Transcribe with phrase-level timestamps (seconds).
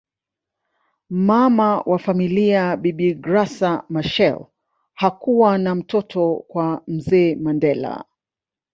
[1.27, 4.45] Mama wa familia bibi Graca Michael
[4.93, 8.05] hakuwa na mtoto kwa mzee Mandela